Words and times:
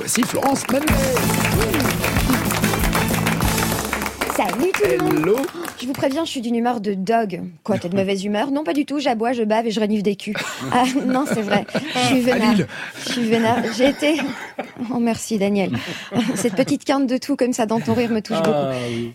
Voici 0.00 0.22
Florence 0.22 0.64
Manet. 0.72 2.19
Salut 4.40 4.72
tout 4.72 4.84
le 4.88 4.96
monde 5.04 5.18
Hello. 5.18 5.36
Je 5.82 5.86
vous 5.86 5.92
préviens, 5.92 6.24
je 6.24 6.30
suis 6.30 6.40
d'une 6.40 6.54
humeur 6.54 6.80
de 6.80 6.94
dog. 6.94 7.42
Quoi, 7.62 7.78
t'es 7.78 7.90
de 7.90 7.96
mauvaise 7.96 8.24
humeur? 8.24 8.50
Non, 8.50 8.64
pas 8.64 8.72
du 8.72 8.86
tout, 8.86 8.98
j'aboie, 8.98 9.32
je 9.34 9.42
bave 9.42 9.66
et 9.66 9.70
je 9.70 9.78
renifle 9.80 10.02
des 10.02 10.16
culs. 10.16 10.34
Ah 10.72 10.84
non, 11.04 11.24
c'est 11.26 11.42
vrai, 11.42 11.66
je 11.94 12.06
suis 12.06 12.20
vénère. 12.20 12.56
Je 13.04 13.12
suis 13.12 13.28
vénère. 13.28 13.62
J'ai 13.76 13.88
été... 13.88 14.20
Oh 14.90 14.98
merci 14.98 15.36
Daniel. 15.36 15.72
Cette 16.36 16.54
petite 16.54 16.84
quinte 16.84 17.06
de 17.06 17.18
tout 17.18 17.36
comme 17.36 17.52
ça 17.52 17.66
dans 17.66 17.80
ton 17.80 17.92
rire 17.92 18.10
me 18.10 18.20
touche 18.20 18.38
beaucoup. 18.38 18.50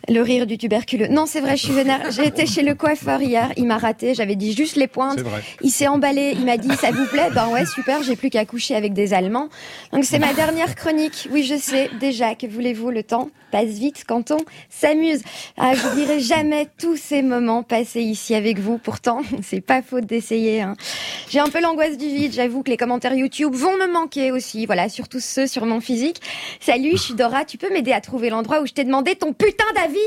Le 0.10 0.22
rire 0.22 0.46
du 0.46 0.58
tuberculeux. 0.58 1.08
Non, 1.08 1.26
c'est 1.26 1.40
vrai, 1.40 1.58
je 1.58 1.64
suis 1.64 1.74
vénère. 1.74 2.12
J'ai 2.12 2.28
été 2.28 2.46
chez 2.46 2.62
le 2.62 2.76
coiffeur 2.76 3.22
hier, 3.22 3.52
il 3.58 3.66
m'a 3.66 3.78
raté, 3.78 4.14
j'avais 4.14 4.36
dit 4.36 4.54
juste 4.54 4.76
les 4.76 4.88
pointes. 4.88 5.22
Vrai. 5.22 5.42
Il 5.62 5.72
s'est 5.72 5.88
emballé, 5.88 6.34
il 6.36 6.46
m'a 6.46 6.58
dit 6.58 6.76
ça 6.76 6.92
vous 6.92 7.06
plaît? 7.06 7.30
Ben 7.34 7.48
ouais, 7.48 7.66
super, 7.66 8.04
j'ai 8.04 8.16
plus 8.16 8.30
qu'à 8.30 8.46
coucher 8.46 8.76
avec 8.76 8.94
des 8.94 9.14
Allemands. 9.14 9.50
Donc 9.92 10.04
c'est 10.04 10.20
ma 10.20 10.34
dernière 10.34 10.76
chronique. 10.76 11.30
Oui, 11.32 11.44
je 11.44 11.58
sais, 11.58 11.90
déjà, 12.00 12.36
que 12.36 12.46
voulez-vous, 12.46 12.92
le 12.92 13.02
temps 13.02 13.30
passe 13.52 13.70
vite 13.70 14.04
quand 14.08 14.32
on 14.32 14.38
s'amuse. 14.70 15.15
Ah, 15.58 15.74
je 15.74 15.96
dirai 15.96 16.20
jamais 16.20 16.68
tous 16.78 16.98
ces 16.98 17.22
moments 17.22 17.64
passés 17.64 18.02
ici 18.02 18.36
avec 18.36 18.60
vous. 18.60 18.78
Pourtant, 18.78 19.22
c'est 19.42 19.62
pas 19.62 19.82
faute 19.82 20.06
d'essayer. 20.06 20.62
Hein. 20.62 20.76
J'ai 21.30 21.40
un 21.40 21.50
peu 21.50 21.62
l'angoisse 21.62 21.98
du 21.98 22.08
vide. 22.08 22.34
J'avoue 22.34 22.64
que 22.64 22.70
les 22.70 22.78
commentaires 22.78 23.16
YouTube 23.16 23.54
vont 23.54 23.78
me 23.78 23.92
manquer 23.92 24.32
aussi. 24.32 24.66
Voilà, 24.66 24.90
surtout 24.90 25.20
ceux 25.20 25.48
sur 25.48 25.66
mon 25.66 25.80
physique. 25.82 26.22
Salut, 26.60 26.92
je 26.94 27.02
suis 27.02 27.14
Dora. 27.14 27.46
Tu 27.46 27.58
peux 27.58 27.72
m'aider 27.72 27.92
à 27.92 28.02
trouver 28.02 28.30
l'endroit 28.30 28.62
où 28.62 28.66
je 28.66 28.74
t'ai 28.74 28.84
demandé 28.84 29.16
ton 29.16 29.34
putain 29.34 29.66
d'avis? 29.76 29.98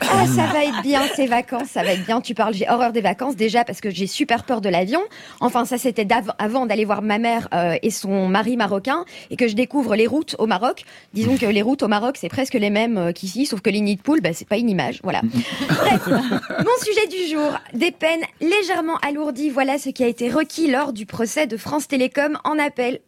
Ah, 0.00 0.26
ça 0.26 0.46
va 0.46 0.64
être 0.64 0.82
bien 0.82 1.02
ces 1.14 1.26
vacances. 1.26 1.68
Ça 1.68 1.82
va 1.82 1.92
être 1.92 2.06
bien. 2.06 2.20
Tu 2.20 2.34
parles. 2.34 2.54
J'ai 2.54 2.68
horreur 2.68 2.92
des 2.92 3.00
vacances 3.00 3.36
déjà 3.36 3.64
parce 3.64 3.80
que 3.80 3.90
j'ai 3.90 4.06
super 4.06 4.44
peur 4.44 4.60
de 4.60 4.68
l'avion. 4.68 5.00
Enfin, 5.40 5.64
ça 5.64 5.78
c'était 5.78 6.06
avant 6.38 6.66
d'aller 6.66 6.84
voir 6.84 7.02
ma 7.02 7.18
mère 7.18 7.48
euh, 7.54 7.76
et 7.82 7.90
son 7.90 8.28
mari 8.28 8.56
marocain 8.56 9.04
et 9.30 9.36
que 9.36 9.48
je 9.48 9.54
découvre 9.54 9.96
les 9.96 10.06
routes 10.06 10.36
au 10.38 10.46
Maroc. 10.46 10.84
Disons 11.12 11.36
que 11.36 11.46
les 11.46 11.62
routes 11.62 11.82
au 11.82 11.88
Maroc 11.88 12.16
c'est 12.18 12.28
presque 12.28 12.54
les 12.54 12.70
mêmes 12.70 12.98
euh, 12.98 13.12
qu'ici, 13.12 13.46
sauf 13.46 13.60
que 13.60 13.70
les 13.70 13.80
nids 13.80 13.96
de 13.96 14.02
poules, 14.02 14.20
bah, 14.20 14.32
c'est 14.44 14.48
pas 14.48 14.58
une 14.58 14.68
image. 14.68 15.00
Voilà. 15.02 15.22
Bref, 15.68 16.06
mon 16.06 16.84
sujet 16.84 17.06
du 17.06 17.32
jour, 17.32 17.58
des 17.72 17.90
peines 17.90 18.22
légèrement 18.42 18.98
alourdies. 18.98 19.48
Voilà 19.48 19.78
ce 19.78 19.88
qui 19.88 20.04
a 20.04 20.06
été 20.06 20.30
requis 20.30 20.70
lors 20.70 20.92
du 20.92 21.06
procès 21.06 21.46
de 21.46 21.56
France 21.56 21.88
Télécom 21.88 22.38
en 22.44 22.58
appel. 22.58 23.00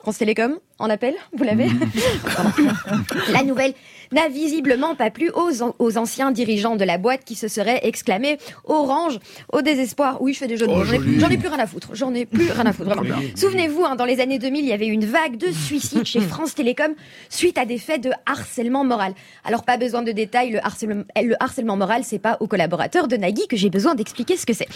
France 0.00 0.18
Télécom 0.18 0.58
en 0.80 0.90
appel, 0.90 1.14
vous 1.36 1.44
l'avez 1.44 1.66
La 3.32 3.42
nouvelle 3.44 3.74
n'a 4.12 4.28
visiblement 4.28 4.96
pas 4.96 5.10
plu 5.10 5.30
aux, 5.32 5.62
an- 5.62 5.74
aux 5.78 5.96
anciens 5.96 6.32
dirigeants 6.32 6.74
de 6.74 6.84
la 6.84 6.98
boîte 6.98 7.20
qui 7.24 7.36
se 7.36 7.46
seraient 7.46 7.80
exclamés 7.84 8.38
Orange 8.64 9.20
au 9.52 9.62
désespoir. 9.62 10.20
Oui, 10.20 10.32
je 10.34 10.38
fais 10.40 10.48
des 10.48 10.56
jeux 10.56 10.66
de 10.66 10.72
Oh, 10.72 10.78
mots. 10.78 10.84
J'en 10.84 10.94
ai- 10.94 10.96
joli. 10.98 11.20
J'en 11.20 11.28
ai 11.28 11.36
plus 11.38 11.48
rien 11.48 11.58
à 11.60 11.66
foutre. 11.68 11.90
J'en 11.92 12.12
ai 12.12 12.26
plus 12.26 12.50
rien 12.50 12.66
à 12.66 12.72
foutre. 12.72 12.90
Souvenez-vous, 13.36 13.84
hein, 13.84 13.94
dans 13.94 14.04
les 14.04 14.20
années 14.20 14.40
2000, 14.40 14.64
il 14.64 14.68
y 14.68 14.72
avait 14.72 14.88
une 14.88 15.04
vague 15.04 15.36
de 15.36 15.52
suicides 15.52 16.04
chez 16.06 16.20
France 16.32 16.56
Télécom 16.56 16.92
suite 17.28 17.56
à 17.56 17.64
des 17.66 17.78
faits 17.78 18.02
de 18.02 18.10
harcèlement 18.26 18.82
moral. 18.84 19.12
Alors, 19.44 19.62
pas 19.64 19.76
besoin 19.76 20.02
de 20.02 20.10
détails. 20.10 20.50
Le 20.50 20.64
harcèlement, 20.66 21.04
le 21.16 21.36
harcèlement 21.40 21.76
moral, 21.76 22.02
c'est 22.02 22.18
pas 22.18 22.36
aux 22.40 22.48
collaborateurs 22.48 23.06
de 23.06 23.16
Nagui 23.16 23.46
que 23.46 23.56
j'ai 23.56 23.70
besoin 23.70 23.94
d'expliquer 23.94 24.36
ce 24.36 24.44
que 24.46 24.54
c'est. 24.54 24.66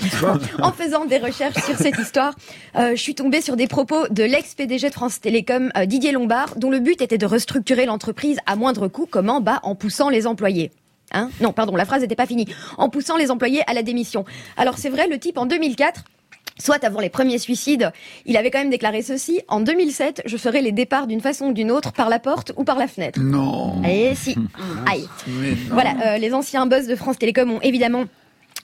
en 0.63 0.71
faisant 0.71 1.07
des 1.07 1.19
recherches 1.19 1.61
sur 1.65 1.77
cette 1.77 1.99
histoire, 1.99 2.35
euh, 2.77 2.91
je 2.95 3.01
suis 3.01 3.17
tombée 3.17 3.41
sur 3.41 3.57
des 3.57 3.67
propos 3.67 4.07
de 4.11 4.23
l'ex-PDG 4.23 4.91
de 4.91 4.95
France 4.95 5.21
Télécom, 5.21 5.73
euh, 5.77 5.87
Didier 5.95 6.11
Lombard, 6.11 6.57
dont 6.57 6.71
le 6.71 6.81
but 6.81 7.01
était 7.03 7.19
de 7.19 7.25
restructurer 7.25 7.87
l'entreprise 7.87 8.39
à 8.47 8.57
moindre 8.57 8.89
coût. 8.89 9.07
Comment 9.09 9.41
Bah, 9.41 9.61
en 9.63 9.77
poussant 9.77 10.09
les 10.09 10.27
employés. 10.27 10.73
Hein? 11.13 11.31
Non, 11.41 11.53
pardon, 11.53 11.77
la 11.77 11.85
phrase 11.85 12.03
n'était 12.03 12.17
pas 12.17 12.27
finie. 12.27 12.49
En 12.79 12.89
poussant 12.89 13.17
les 13.17 13.31
employés 13.31 13.61
à 13.71 13.75
la 13.75 13.85
démission. 13.85 14.25
Alors 14.57 14.77
c'est 14.77 14.89
vrai, 14.89 15.07
le 15.07 15.21
type 15.21 15.39
en 15.39 15.47
2004 15.47 16.03
Soit 16.59 16.83
avant 16.83 16.99
les 16.99 17.11
premiers 17.11 17.39
suicides, 17.39 17.93
il 18.27 18.37
avait 18.37 18.51
quand 18.51 18.59
même 18.59 18.71
déclaré 18.71 19.03
ceci. 19.03 19.41
En 19.47 19.61
2007, 19.61 20.23
je 20.27 20.37
ferai 20.37 20.63
les 20.63 20.73
départs 20.73 21.07
d'une 21.07 21.21
façon 21.21 21.47
ou 21.47 21.53
d'une 21.53 21.71
autre, 21.71 21.93
par 21.93 22.09
la 22.09 22.19
porte 22.19 22.53
ou 22.57 22.65
par 22.65 22.77
la 22.77 22.89
fenêtre. 22.89 23.21
Non. 23.21 23.81
Et 23.85 24.17
si. 24.17 24.37
Aïe. 24.91 25.09
Non. 25.29 25.57
Voilà, 25.71 25.95
euh, 26.07 26.19
les 26.19 26.35
anciens 26.35 26.67
boss 26.67 26.89
de 26.89 26.97
France 26.97 27.19
Télécom 27.19 27.53
ont 27.53 27.61
évidemment 27.61 28.05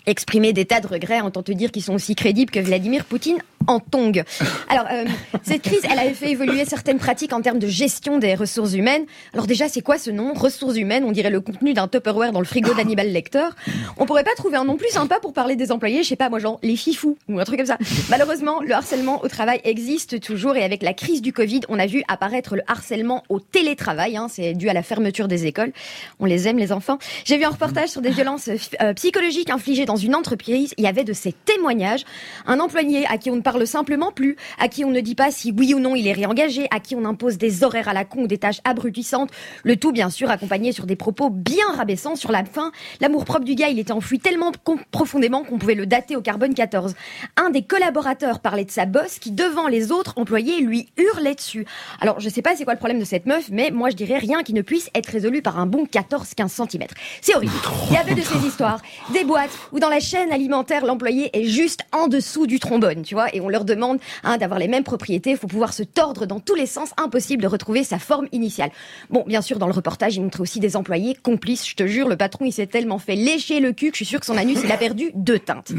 exprimé 0.06 0.52
des 0.52 0.64
tas 0.64 0.80
de 0.80 0.86
regrets 0.88 1.20
en 1.20 1.30
tant 1.30 1.42
te 1.42 1.52
dire 1.52 1.70
qu'ils 1.70 1.82
sont 1.82 1.94
aussi 1.94 2.14
crédibles 2.16 2.50
que 2.50 2.60
Vladimir 2.60 3.04
Poutine 3.04 3.38
en 3.66 3.78
tongue. 3.78 4.25
Alors, 4.69 4.87
euh, 4.91 5.04
cette 5.43 5.62
crise, 5.62 5.81
elle 5.91 5.98
avait 5.98 6.15
fait 6.15 6.31
évoluer 6.31 6.65
certaines 6.65 6.98
pratiques 6.98 7.32
en 7.32 7.41
termes 7.41 7.59
de 7.59 7.66
gestion 7.66 8.19
des 8.19 8.34
ressources 8.34 8.75
humaines. 8.75 9.04
Alors 9.34 9.47
déjà, 9.47 9.69
c'est 9.69 9.82
quoi 9.82 9.98
ce 9.98 10.10
nom 10.10 10.32
Ressources 10.34 10.76
humaines, 10.76 11.04
on 11.04 11.12
dirait 11.12 11.31
le 11.31 11.41
contenu 11.41 11.75
d'un 11.75 11.88
Tupperware 11.88 12.32
dans 12.32 12.41
le 12.41 12.47
frigo 12.47 12.75
d'Hannibal 12.75 13.09
Lecter. 13.12 13.49
On 13.97 14.06
pourrait 14.06 14.25
pas 14.25 14.34
trouver 14.37 14.56
un 14.56 14.65
nom 14.65 14.76
plus 14.76 14.91
sympa 14.91 15.20
pour 15.20 15.32
parler 15.32 15.56
des 15.56 15.72
employés, 15.72 16.03
je 16.03 16.09
sais 16.09 16.16
pas 16.16 16.28
moi, 16.28 16.38
genre 16.38 16.59
les 16.62 16.76
fifous 16.76 17.16
ou 17.28 17.38
un 17.38 17.44
truc 17.44 17.59
comme 17.59 17.66
ça. 17.66 17.78
Malheureusement, 18.09 18.60
le 18.60 18.72
harcèlement 18.72 19.22
au 19.22 19.28
travail 19.28 19.60
existe 19.65 20.20
toujours 20.20 20.56
et 20.56 20.65
avec 20.65 20.82
la 20.82 20.94
crise 20.94 21.22
du 21.22 21.32
Covid, 21.32 21.60
on 21.69 21.78
a 21.78 21.87
vu 21.87 22.03
apparaître 22.09 22.56
le 22.56 22.62
harcèlement 22.66 23.22
au 23.28 23.41
télétravail. 23.41 24.16
Hein, 24.16 24.28
c'est 24.31 24.54
dû 24.54 24.69
à 24.69 24.72
la 24.72 24.82
fermeture 24.82 25.28
des 25.28 25.47
écoles. 25.47 25.72
On 26.19 26.25
les 26.25 26.49
aime, 26.49 26.59
les 26.59 26.72
enfants. 26.72 26.99
J'ai 27.25 27.37
vu 27.37 27.44
un 27.44 27.50
reportage 27.50 27.91
sur 27.91 28.00
des 28.00 28.10
violences 28.10 28.49
euh, 28.81 28.94
psychologiques 28.94 29.50
infligées 29.50 29.84
dans 29.84 29.97
une 29.97 30.15
entreprise. 30.15 30.75
Il 30.76 30.84
y 30.84 30.88
avait 30.88 31.04
de 31.04 31.12
ces 31.12 31.32
témoignages. 31.32 32.04
Un 32.47 32.60
employé 32.60 33.06
à 33.06 33.19
qui 33.19 33.31
on 33.31 33.37
ne 33.37 33.41
parle 33.50 33.66
simplement 33.66 34.12
plus, 34.12 34.37
à 34.61 34.69
qui 34.69 34.84
on 34.84 34.93
ne 34.93 35.00
dit 35.00 35.16
pas 35.16 35.33
si 35.33 35.50
oui 35.50 35.75
ou 35.75 35.81
non 35.81 35.97
il 35.97 36.06
est 36.06 36.12
réengagé, 36.12 36.69
à 36.71 36.78
qui 36.78 36.94
on 36.94 37.05
impose 37.05 37.37
des 37.37 37.65
horaires 37.65 37.88
à 37.88 37.93
la 37.93 38.05
con 38.05 38.22
ou 38.22 38.27
des 38.28 38.38
tâches 38.38 38.61
abrutissantes. 38.62 39.33
Le 39.65 39.75
tout, 39.75 39.91
bien 39.91 40.09
sûr, 40.09 40.31
accompagné 40.31 40.71
sur 40.71 40.87
des 40.87 40.94
propos 40.94 41.31
bien 41.31 41.65
rabaissants 41.75 42.15
sur 42.15 42.31
la 42.31 42.44
fin. 42.44 42.71
L'amour 43.00 43.25
propre 43.25 43.44
du 43.44 43.56
gars, 43.56 43.69
il 43.69 43.81
était 43.81 43.91
enfoui 43.91 44.21
tellement 44.21 44.53
profondément 44.93 45.43
qu'on 45.43 45.59
pouvait 45.59 45.75
le 45.75 45.84
dater 45.84 46.15
au 46.15 46.21
carbone 46.21 46.55
14. 46.55 46.94
Un 47.37 47.50
des 47.50 47.62
collaborateurs 47.62 48.38
parlait 48.38 48.65
de 48.65 48.71
sa 48.71 48.87
bosse 48.87 49.19
qui, 49.19 49.33
devant 49.33 49.67
les 49.67 49.91
autres 49.91 50.15
employés, 50.15 50.61
lui 50.61 50.87
hurlait 50.97 51.34
dessus. 51.34 51.67
Alors, 52.00 52.21
je 52.21 52.28
sais 52.28 52.43
pas 52.43 52.55
c'est 52.55 52.62
quoi 52.62 52.75
le 52.75 52.78
problème 52.78 53.00
de 53.00 53.05
cette 53.05 53.27
meuf, 53.27 53.49
mais 53.50 53.72
moi 53.72 53.91
je 53.91 53.97
dirais 53.97 54.19
rien 54.19 54.44
qui 54.44 54.55
ne 54.55 54.62
puisse 54.62 54.91
être 54.94 55.09
résolu 55.09 55.43
par 55.43 55.59
un 55.59 55.67
bon 55.67 55.87
14-15 55.87 56.69
cm. 56.69 56.87
C'est 57.21 57.34
horrible. 57.34 57.53
Il 57.88 57.94
y 57.94 57.99
avait 57.99 58.15
de 58.15 58.22
ces 58.22 58.47
histoires, 58.47 58.81
des 59.12 59.25
boîtes 59.25 59.50
où 59.72 59.81
dans 59.81 59.88
la 59.88 59.99
chaîne 59.99 60.31
alimentaire, 60.31 60.87
l'employé 60.87 61.37
est 61.37 61.47
juste 61.47 61.81
en 61.91 62.06
dessous 62.06 62.47
du 62.47 62.61
trombone, 62.61 63.03
tu 63.03 63.15
vois, 63.17 63.34
on 63.40 63.48
leur 63.48 63.64
demande 63.64 63.98
hein, 64.24 64.38
d'avoir 64.38 64.58
les 64.58 64.68
mêmes 64.68 64.84
propriétés, 64.84 65.30
il 65.30 65.36
faut 65.36 65.46
pouvoir 65.46 65.72
se 65.72 65.82
tordre 65.82 66.26
dans 66.26 66.40
tous 66.40 66.54
les 66.54 66.66
sens, 66.66 66.90
impossible 66.96 67.42
de 67.42 67.48
retrouver 67.48 67.84
sa 67.84 67.98
forme 67.98 68.26
initiale. 68.32 68.70
Bon, 69.10 69.24
bien 69.26 69.42
sûr, 69.42 69.58
dans 69.58 69.66
le 69.66 69.72
reportage, 69.72 70.16
il 70.16 70.22
montrait 70.22 70.40
aussi 70.42 70.60
des 70.60 70.76
employés 70.76 71.14
complices, 71.14 71.68
je 71.68 71.74
te 71.74 71.86
jure, 71.86 72.08
le 72.08 72.16
patron, 72.16 72.44
il 72.44 72.52
s'est 72.52 72.66
tellement 72.66 72.98
fait 72.98 73.16
lécher 73.16 73.60
le 73.60 73.72
cul 73.72 73.90
que 73.90 73.94
je 73.94 74.04
suis 74.04 74.06
sûr 74.06 74.20
que 74.20 74.26
son 74.26 74.36
anus, 74.36 74.58
il 74.62 74.72
a 74.72 74.76
perdu 74.76 75.10
deux 75.14 75.38
teintes. 75.38 75.72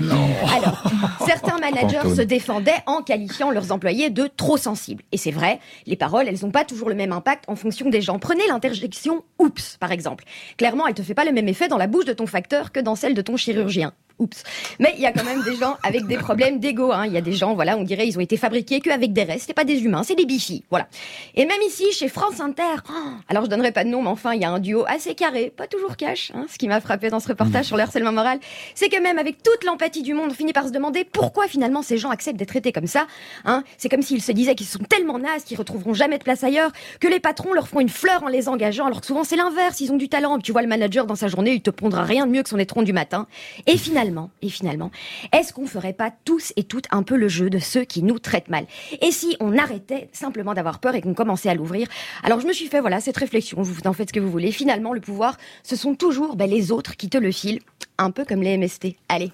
Alors, 0.56 0.84
certains 1.26 1.58
managers 1.60 2.00
Antoine. 2.00 2.16
se 2.16 2.22
défendaient 2.22 2.84
en 2.86 3.02
qualifiant 3.02 3.52
leurs 3.52 3.72
employés 3.72 4.10
de 4.10 4.28
trop 4.28 4.58
sensibles. 4.58 5.04
Et 5.12 5.18
c'est 5.18 5.32
vrai, 5.32 5.60
les 5.86 5.96
paroles, 5.96 6.28
elles 6.28 6.40
n'ont 6.42 6.52
pas 6.52 6.66
toujours 6.66 6.90
le 6.90 6.96
même 6.96 7.12
impact 7.12 7.46
en 7.48 7.56
fonction 7.56 7.90
des 7.90 8.02
gens. 8.02 8.20
Prenez 8.20 8.48
l'interjection 8.48 9.24
oups, 9.40 9.78
par 9.80 9.92
exemple. 9.92 10.26
Clairement, 10.58 10.88
elle 10.88 10.94
te 10.94 11.02
fait 11.02 11.14
pas 11.14 11.26
le 11.26 11.32
même 11.32 11.48
effet 11.48 11.68
dans 11.68 11.78
la 11.78 11.88
bouche 11.88 12.06
de 12.06 12.14
ton 12.14 12.26
facteur 12.26 12.72
que 12.72 12.80
dans 12.80 12.96
celle 12.96 13.14
de 13.14 13.22
ton 13.22 13.38
chirurgien. 13.38 13.94
Oups. 14.22 14.44
Mais 14.80 14.94
il 14.98 15.02
y 15.02 15.08
a 15.08 15.12
quand 15.12 15.24
même 15.24 15.42
des 15.42 15.56
gens 15.56 15.78
avec 15.82 16.06
des 16.06 16.18
problèmes 16.18 16.60
d'ego. 16.60 16.92
Hein. 16.92 17.08
Il 17.08 17.14
y 17.14 17.18
a 17.18 17.22
des 17.22 17.34
gens, 17.34 17.56
voilà, 17.56 17.76
on 17.76 17.82
dirait, 17.82 18.08
ils 18.08 18.18
ont 18.18 18.22
été 18.22 18.38
fabriqués 18.38 18.80
qu'avec 18.80 19.14
des 19.14 19.24
restes. 19.24 19.46
C'est 19.48 19.54
pas 19.54 19.64
des 19.64 19.84
humains, 19.84 20.04
c'est 20.04 20.16
des 20.16 20.26
bifis. 20.26 20.64
Voilà. 20.70 20.88
Et 21.34 21.46
même 21.46 21.62
ici, 21.68 21.92
chez 21.92 22.08
France 22.08 22.40
Inter, 22.40 22.84
oh, 22.90 22.94
alors 23.30 23.46
je 23.46 23.50
donnerai 23.50 23.72
pas 23.72 23.84
de 23.84 23.90
nom, 23.90 24.04
mais 24.04 24.10
enfin, 24.10 24.34
il 24.34 24.42
y 24.42 24.46
a 24.46 24.52
un 24.52 24.60
duo 24.60 24.86
assez 24.88 25.16
carré, 25.16 25.52
pas 25.56 25.66
toujours 25.66 25.98
cash. 25.98 26.32
Hein. 26.36 26.46
Ce 26.52 26.60
qui 26.60 26.68
m'a 26.68 26.80
frappé 26.82 27.10
dans 27.10 27.20
ce 27.20 27.28
reportage 27.28 27.66
sur 27.66 27.78
le 27.78 27.84
harcèlement 27.84 28.12
moral, 28.12 28.40
c'est 28.76 28.90
que 28.90 29.02
même 29.02 29.18
avec 29.18 29.42
toute 29.42 29.64
l'empathie 29.64 30.04
du 30.04 30.14
monde, 30.14 30.30
on 30.30 30.34
finit 30.36 30.54
par 30.54 30.68
se 30.68 30.72
demander 30.72 31.04
pourquoi 31.04 31.48
finalement 31.48 31.82
ces 31.82 31.98
gens 31.98 32.12
acceptent 32.12 32.38
d'être 32.38 32.50
traités 32.50 32.72
comme 32.72 32.88
ça. 32.88 33.08
Hein. 33.46 33.64
C'est 33.80 33.90
comme 33.90 34.04
s'ils 34.04 34.22
se 34.22 34.32
disaient 34.32 34.54
qu'ils 34.54 34.68
sont 34.68 34.84
tellement 34.88 35.18
nazes 35.18 35.44
qu'ils 35.46 35.58
retrouveront 35.58 35.96
jamais 35.96 36.20
de 36.20 36.24
place 36.24 36.44
ailleurs, 36.44 36.72
que 37.00 37.08
les 37.08 37.20
patrons 37.20 37.54
leur 37.54 37.68
font 37.68 37.80
une 37.80 37.90
fleur 37.90 38.22
en 38.24 38.28
les 38.28 38.50
engageant, 38.50 38.86
alors 38.86 39.02
que 39.02 39.08
souvent 39.08 39.24
c'est 39.24 39.36
l'inverse, 39.36 39.82
ils 39.82 39.92
ont 39.92 39.98
du 39.98 40.10
talent. 40.10 40.38
Tu 40.38 40.52
vois 40.52 40.62
le 40.62 40.68
manager 40.68 41.08
dans 41.08 41.16
sa 41.16 41.28
journée, 41.28 41.54
il 41.54 41.62
te 41.62 41.72
pondra 41.72 42.04
rien 42.04 42.28
de 42.28 42.32
mieux 42.32 42.44
que 42.44 42.50
son 42.50 42.60
étron 42.60 42.84
du 42.84 42.94
matin. 42.94 43.26
Et 43.66 43.78
finalement, 43.78 44.11
et 44.42 44.50
finalement, 44.50 44.92
est-ce 45.32 45.54
qu'on 45.54 45.66
ferait 45.66 45.94
pas 45.94 46.12
tous 46.26 46.54
et 46.56 46.64
toutes 46.64 46.88
un 46.92 47.04
peu 47.04 47.16
le 47.16 47.28
jeu 47.28 47.50
de 47.50 47.60
ceux 47.60 47.84
qui 47.84 48.04
nous 48.04 48.20
traitent 48.20 48.50
mal? 48.50 48.66
Et 49.02 49.12
si 49.12 49.38
on 49.40 49.58
arrêtait 49.58 50.10
simplement 50.14 50.54
d'avoir 50.54 50.80
peur 50.80 50.96
et 50.96 51.02
qu'on 51.02 51.14
commençait 51.14 51.50
à 51.50 51.56
l'ouvrir? 51.56 51.88
Alors 52.24 52.40
je 52.40 52.48
me 52.48 52.54
suis 52.54 52.68
fait 52.68 52.80
voilà 52.80 53.00
cette 53.00 53.18
réflexion. 53.18 53.62
Vous 53.62 53.76
en 53.86 53.94
faites 53.94 54.10
ce 54.10 54.14
que 54.14 54.20
vous 54.20 54.32
voulez. 54.32 54.52
Finalement, 54.52 54.94
le 54.94 55.02
pouvoir, 55.02 55.38
ce 55.64 55.76
sont 55.76 55.96
toujours 55.96 56.36
ben, 56.36 56.50
les 56.50 56.72
autres 56.72 56.96
qui 56.96 57.10
te 57.10 57.18
le 57.18 57.32
filent, 57.32 57.60
un 57.98 58.12
peu 58.12 58.26
comme 58.26 58.42
les 58.42 58.58
MST. 58.58 58.96
Allez, 59.10 59.32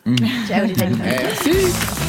ciao 0.47 0.65
les 0.65 0.81
amis. 0.81 0.97
Merci. 1.03 2.06